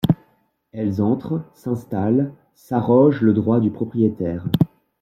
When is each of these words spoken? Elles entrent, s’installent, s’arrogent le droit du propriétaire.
Elles 0.71 0.99
entrent, 0.99 1.43
s’installent, 1.53 2.33
s’arrogent 2.55 3.21
le 3.21 3.33
droit 3.33 3.59
du 3.59 3.69
propriétaire. 3.69 4.45